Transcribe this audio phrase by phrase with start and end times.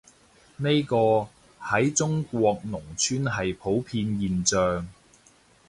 [0.57, 1.29] 呢個，
[1.61, 4.87] 喺中國農村係普遍現象